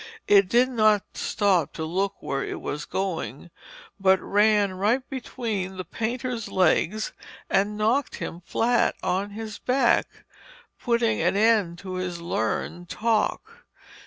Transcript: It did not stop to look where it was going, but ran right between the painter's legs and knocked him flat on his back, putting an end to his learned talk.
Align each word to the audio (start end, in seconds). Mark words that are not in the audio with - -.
It 0.27 0.49
did 0.49 0.67
not 0.69 1.03
stop 1.13 1.73
to 1.73 1.85
look 1.85 2.23
where 2.23 2.43
it 2.43 2.59
was 2.59 2.85
going, 2.85 3.51
but 3.99 4.19
ran 4.19 4.73
right 4.73 5.07
between 5.11 5.77
the 5.77 5.85
painter's 5.85 6.47
legs 6.47 7.13
and 7.51 7.77
knocked 7.77 8.15
him 8.15 8.41
flat 8.43 8.95
on 9.03 9.29
his 9.29 9.59
back, 9.59 10.25
putting 10.79 11.21
an 11.21 11.35
end 11.37 11.77
to 11.83 11.93
his 11.97 12.19
learned 12.19 12.89
talk. 12.89 13.65